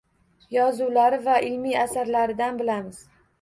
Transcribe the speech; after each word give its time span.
Yozuvlari 0.55 1.19
va 1.27 1.35
ilmiy 1.49 1.77
asarlaridan 1.83 2.59
bilamiz. 2.63 3.05